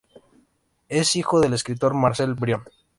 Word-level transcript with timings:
Es 0.89 1.15
hijo 1.15 1.39
del 1.39 1.53
escritor 1.53 1.93
Marcel 1.93 2.33
Brion. 2.33 2.63